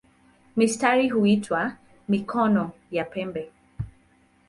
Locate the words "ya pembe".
2.91-3.51